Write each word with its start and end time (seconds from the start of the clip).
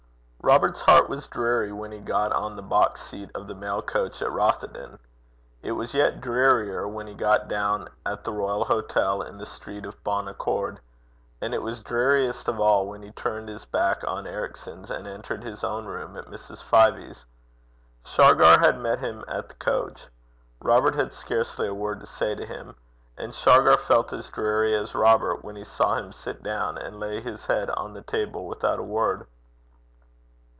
Robert's 0.43 0.81
heart 0.81 1.07
was 1.07 1.27
dreary 1.27 1.71
when 1.71 1.91
he 1.91 1.99
got 1.99 2.31
on 2.33 2.55
the 2.55 2.63
box 2.63 3.03
seat 3.03 3.29
of 3.35 3.45
the 3.45 3.53
mail 3.53 3.79
coach 3.83 4.23
at 4.23 4.31
Rothieden 4.31 4.97
it 5.61 5.71
was 5.73 5.93
yet 5.93 6.19
drearier 6.19 6.87
when 6.87 7.05
he 7.05 7.13
got 7.13 7.47
down 7.47 7.87
at 8.07 8.23
The 8.23 8.33
Royal 8.33 8.65
Hotel 8.65 9.21
in 9.21 9.37
the 9.37 9.45
street 9.45 9.85
of 9.85 10.03
Ben 10.03 10.27
Accord 10.27 10.79
and 11.41 11.53
it 11.53 11.61
was 11.61 11.83
dreariest 11.83 12.47
of 12.47 12.59
all 12.59 12.87
when 12.87 13.03
he 13.03 13.11
turned 13.11 13.49
his 13.49 13.65
back 13.65 14.03
on 14.03 14.25
Ericson's, 14.25 14.89
and 14.89 15.07
entered 15.07 15.43
his 15.43 15.63
own 15.63 15.85
room 15.85 16.17
at 16.17 16.25
Mrs. 16.25 16.63
Fyvie's. 16.63 17.23
Shargar 18.03 18.59
had 18.59 18.79
met 18.79 18.97
him 18.99 19.23
at 19.27 19.47
the 19.47 19.55
coach. 19.55 20.07
Robert 20.59 20.95
had 20.95 21.13
scarcely 21.13 21.67
a 21.67 21.73
word 21.73 21.99
to 21.99 22.07
say 22.07 22.33
to 22.33 22.47
him. 22.47 22.73
And 23.15 23.31
Shargar 23.35 23.77
felt 23.77 24.11
as 24.11 24.27
dreary 24.27 24.73
as 24.73 24.95
Robert 24.95 25.43
when 25.43 25.55
he 25.55 25.63
saw 25.63 25.95
him 25.97 26.11
sit 26.11 26.41
down, 26.41 26.79
and 26.79 26.99
lay 26.99 27.21
his 27.21 27.45
head 27.45 27.69
on 27.69 27.93
the 27.93 28.01
table 28.01 28.47
without 28.47 28.79
a 28.79 28.83
word. 28.83 29.27